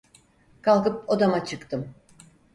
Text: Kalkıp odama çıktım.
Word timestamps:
Kalkıp 0.61 1.09
odama 1.09 1.45
çıktım. 1.45 1.93